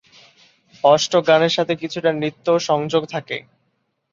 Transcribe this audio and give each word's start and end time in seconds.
অষ্টকগানের 0.83 1.51
সঙ্গে 1.51 1.75
কিছুটা 1.75 2.09
নৃত্যেরও 2.13 2.65
সংযোগ 2.69 3.03
থাকে। 3.05 3.37